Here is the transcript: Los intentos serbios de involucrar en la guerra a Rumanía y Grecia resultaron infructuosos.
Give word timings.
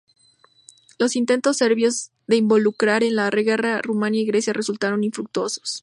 Los 0.97 1.15
intentos 1.15 1.57
serbios 1.57 2.09
de 2.25 2.35
involucrar 2.37 3.03
en 3.03 3.15
la 3.15 3.29
guerra 3.29 3.75
a 3.77 3.81
Rumanía 3.83 4.21
y 4.23 4.25
Grecia 4.25 4.51
resultaron 4.51 5.03
infructuosos. 5.03 5.79